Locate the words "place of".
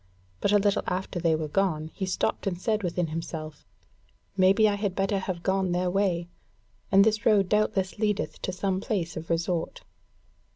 8.81-9.29